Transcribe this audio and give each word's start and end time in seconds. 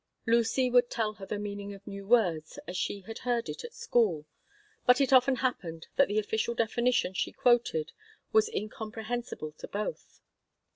Lucy 0.25 0.67
would 0.67 0.89
tell 0.89 1.13
her 1.13 1.27
the 1.27 1.37
meaning 1.37 1.75
of 1.75 1.85
new 1.85 2.07
words 2.07 2.57
as 2.67 2.75
she 2.75 3.01
had 3.01 3.19
heard 3.19 3.47
it 3.47 3.63
at 3.63 3.71
school, 3.75 4.25
but 4.87 4.99
it 4.99 5.13
often 5.13 5.35
happened 5.35 5.85
that 5.95 6.07
the 6.07 6.17
official 6.17 6.55
definition 6.55 7.13
she 7.13 7.31
quoted 7.31 7.91
was 8.31 8.49
incomprehensible 8.49 9.51
to 9.51 9.67
both. 9.67 10.19